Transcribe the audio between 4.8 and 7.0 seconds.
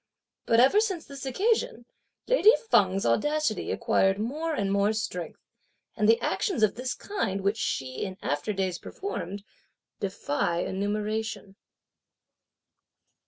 strength; and the actions of this